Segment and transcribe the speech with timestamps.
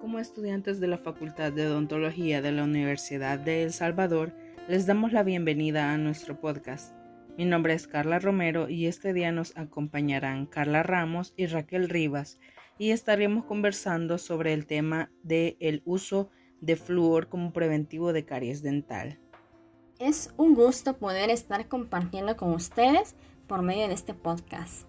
[0.00, 4.32] Como estudiantes de la Facultad de Odontología de la Universidad de El Salvador,
[4.68, 6.94] les damos la bienvenida a nuestro podcast.
[7.36, 12.38] Mi nombre es Carla Romero y este día nos acompañarán Carla Ramos y Raquel Rivas
[12.78, 16.30] y estaremos conversando sobre el tema de el uso
[16.60, 19.18] de flúor como preventivo de caries dental.
[19.98, 23.16] Es un gusto poder estar compartiendo con ustedes
[23.48, 24.87] por medio de este podcast.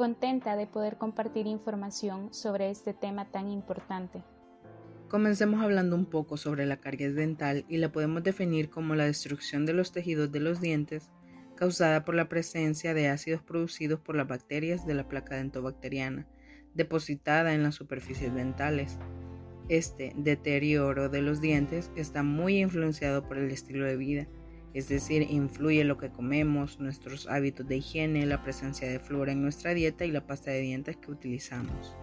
[0.00, 4.24] Contenta de poder compartir información sobre este tema tan importante.
[5.10, 9.66] Comencemos hablando un poco sobre la caries dental y la podemos definir como la destrucción
[9.66, 11.10] de los tejidos de los dientes
[11.54, 16.26] causada por la presencia de ácidos producidos por las bacterias de la placa dentobacteriana
[16.72, 18.98] depositada en las superficies dentales.
[19.68, 24.28] Este deterioro de los dientes está muy influenciado por el estilo de vida,
[24.72, 29.42] es decir, influye lo que comemos, nuestros hábitos de higiene, la presencia de flúor en
[29.42, 31.94] nuestra dieta y la pasta de dientes que utilizamos.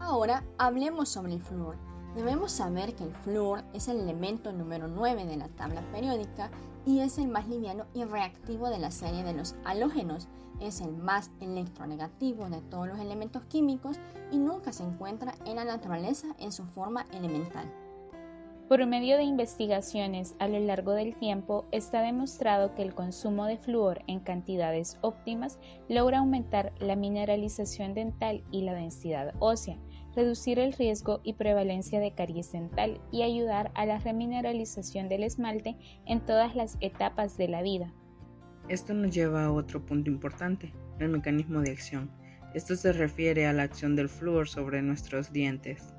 [0.00, 1.76] Ahora hablemos sobre el flúor.
[2.16, 6.50] Debemos saber que el flúor es el elemento número 9 de la tabla periódica
[6.84, 10.28] y es el más liviano y reactivo de la serie de los halógenos.
[10.60, 13.98] Es el más electronegativo de todos los elementos químicos
[14.30, 17.72] y nunca se encuentra en la naturaleza en su forma elemental.
[18.68, 23.58] Por medio de investigaciones a lo largo del tiempo, está demostrado que el consumo de
[23.58, 25.58] flúor en cantidades óptimas
[25.90, 29.76] logra aumentar la mineralización dental y la densidad ósea,
[30.16, 35.76] reducir el riesgo y prevalencia de caries dental y ayudar a la remineralización del esmalte
[36.06, 37.92] en todas las etapas de la vida.
[38.70, 42.10] Esto nos lleva a otro punto importante, el mecanismo de acción.
[42.54, 45.94] Esto se refiere a la acción del flúor sobre nuestros dientes.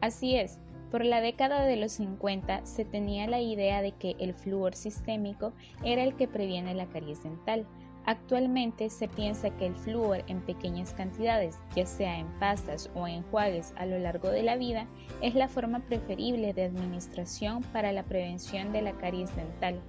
[0.00, 0.58] Así es,
[0.94, 5.52] por la década de los 50 se tenía la idea de que el flúor sistémico
[5.82, 7.66] era el que previene la caries dental,
[8.06, 13.72] Actualmente se piensa que el flúor en pequeñas cantidades, ya sea en pastas o enjuagues
[13.76, 14.86] a lo largo de la vida,
[15.20, 19.80] es la forma preferible de administración para la prevención de la caries dental.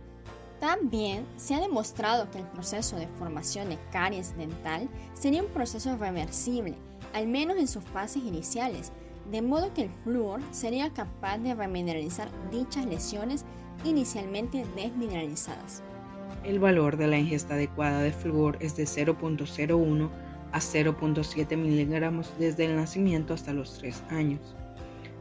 [0.60, 5.98] También se ha demostrado que el proceso de formación de caries dental sería un proceso
[5.98, 6.74] reversible,
[7.14, 8.92] al menos en sus fases iniciales,
[9.32, 13.46] de modo que el flúor sería capaz de remineralizar dichas lesiones
[13.84, 15.84] inicialmente desmineralizadas.
[16.44, 20.10] El valor de la ingesta adecuada de flúor es de 0.01
[20.52, 24.56] a 0.7 miligramos desde el nacimiento hasta los 3 años.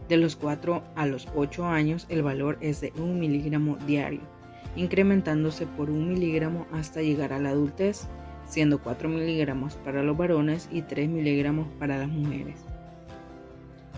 [0.09, 4.21] De los 4 a los 8 años el valor es de 1 miligramo diario,
[4.77, 8.07] incrementándose por 1 miligramo hasta llegar a la adultez,
[8.47, 12.74] siendo 4 miligramos para los varones y 3 miligramos para las mujeres.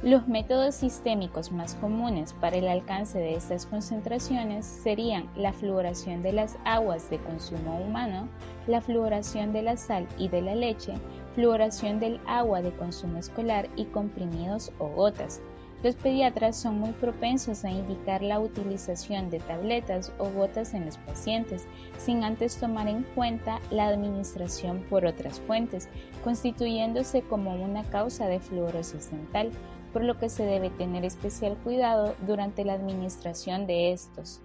[0.02, 6.34] Los métodos sistémicos más comunes para el alcance de estas concentraciones serían la fluoración de
[6.34, 8.28] las aguas de consumo humano,
[8.66, 10.92] la fluoración de la sal y de la leche,
[11.34, 15.40] fluoración del agua de consumo escolar y comprimidos o gotas.
[15.82, 20.98] Los pediatras son muy propensos a indicar la utilización de tabletas o gotas en los
[20.98, 21.66] pacientes,
[21.98, 25.88] sin antes tomar en cuenta la administración por otras fuentes,
[26.22, 29.50] constituyéndose como una causa de fluorosis dental
[29.92, 34.40] por lo que se debe tener especial cuidado durante la administración de estos.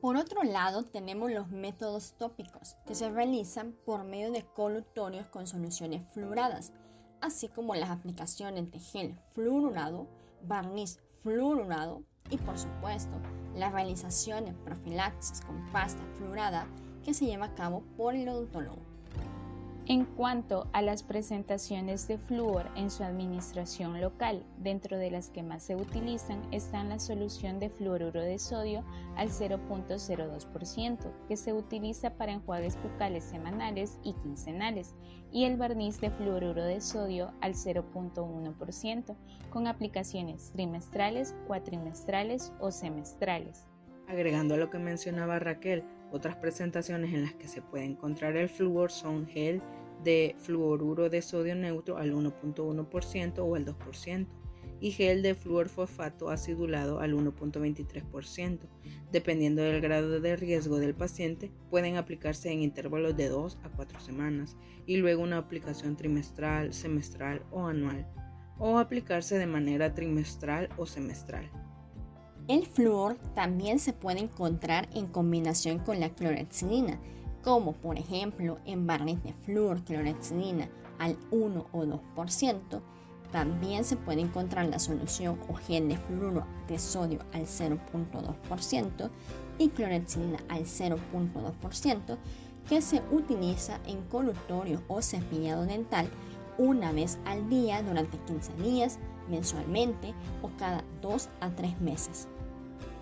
[0.00, 5.46] Por otro lado, tenemos los métodos tópicos, que se realizan por medio de colutorios con
[5.46, 6.72] soluciones fluoradas,
[7.20, 10.08] así como las aplicaciones de gel fluorurado,
[10.42, 13.16] barniz fluorurado y, por supuesto,
[13.54, 16.66] la realización de profilaxis con pasta fluorada
[17.04, 18.91] que se lleva a cabo por el odontólogo.
[19.88, 25.42] En cuanto a las presentaciones de flúor en su administración local, dentro de las que
[25.42, 28.84] más se utilizan están la solución de fluoruro de sodio
[29.16, 34.94] al 0.02%, que se utiliza para enjuagues bucales semanales y quincenales,
[35.32, 39.16] y el barniz de fluoruro de sodio al 0.1%,
[39.50, 43.66] con aplicaciones trimestrales, cuatrimestrales o semestrales.
[44.06, 48.48] Agregando a lo que mencionaba Raquel, otras presentaciones en las que se puede encontrar el
[48.48, 49.62] flúor son gel
[50.04, 54.26] de fluoruro de sodio neutro al 1.1% o al 2%
[54.80, 58.58] y gel de fluorfosfato acidulado al 1.23%.
[59.12, 64.00] Dependiendo del grado de riesgo del paciente, pueden aplicarse en intervalos de 2 a 4
[64.00, 68.08] semanas y luego una aplicación trimestral, semestral o anual,
[68.58, 71.48] o aplicarse de manera trimestral o semestral.
[72.48, 76.98] El flúor también se puede encontrar en combinación con la clorexidina,
[77.42, 80.68] como por ejemplo en barniz de flúor clorexidina
[80.98, 82.80] al 1 o 2%.
[83.30, 89.10] También se puede encontrar la solución o gel de fluoruro de sodio al 0.2%
[89.58, 92.18] y clorexidina al 0.2%
[92.68, 96.08] que se utiliza en colutorio o cepillado dental
[96.58, 98.98] una vez al día durante 15 días
[99.28, 102.28] mensualmente o cada dos a tres meses.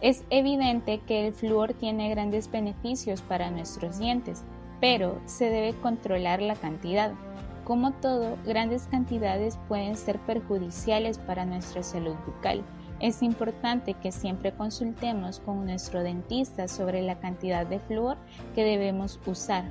[0.00, 4.44] Es evidente que el flúor tiene grandes beneficios para nuestros dientes,
[4.80, 7.12] pero se debe controlar la cantidad.
[7.64, 12.64] Como todo, grandes cantidades pueden ser perjudiciales para nuestra salud bucal.
[12.98, 18.16] Es importante que siempre consultemos con nuestro dentista sobre la cantidad de flúor
[18.54, 19.64] que debemos usar